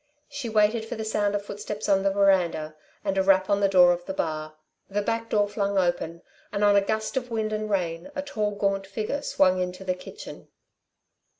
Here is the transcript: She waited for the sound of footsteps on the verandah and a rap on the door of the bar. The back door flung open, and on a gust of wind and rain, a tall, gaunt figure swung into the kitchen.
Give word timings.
She 0.27 0.49
waited 0.49 0.83
for 0.83 0.95
the 0.95 1.05
sound 1.05 1.35
of 1.35 1.45
footsteps 1.45 1.87
on 1.87 2.01
the 2.01 2.09
verandah 2.09 2.75
and 3.05 3.19
a 3.19 3.21
rap 3.21 3.51
on 3.51 3.59
the 3.59 3.67
door 3.69 3.91
of 3.91 4.03
the 4.07 4.15
bar. 4.15 4.55
The 4.89 5.03
back 5.03 5.29
door 5.29 5.47
flung 5.47 5.77
open, 5.77 6.23
and 6.51 6.63
on 6.63 6.75
a 6.75 6.81
gust 6.81 7.17
of 7.17 7.29
wind 7.29 7.53
and 7.53 7.69
rain, 7.69 8.09
a 8.15 8.23
tall, 8.23 8.55
gaunt 8.55 8.87
figure 8.87 9.21
swung 9.21 9.61
into 9.61 9.83
the 9.83 9.93
kitchen. 9.93 10.47